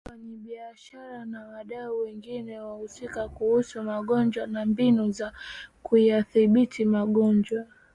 wafanyabiashara 0.05 1.25
na 1.25 1.47
wadau 1.47 1.99
wengine 1.99 2.59
wahusika 2.59 3.29
kuhusu 3.29 3.83
magonjwa 3.83 4.47
na 4.47 4.65
mbinu 4.65 5.11
za 5.11 5.33
kuyadhibiti 5.83 6.85
magonjwa 6.85 7.65